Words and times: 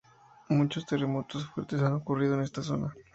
Muchos 0.49 0.87
terremotos 0.87 1.45
fuertes 1.51 1.83
han 1.83 1.93
ocurrido 1.93 2.33
en 2.33 2.41
esta 2.41 2.63
zona. 2.63 2.91